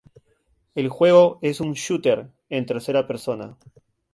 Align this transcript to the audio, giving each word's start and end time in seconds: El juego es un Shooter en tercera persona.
El 0.73 0.89
juego 0.89 1.37
es 1.43 1.61
un 1.61 1.73
Shooter 1.73 2.27
en 2.49 2.65
tercera 2.65 3.05
persona. 3.05 3.55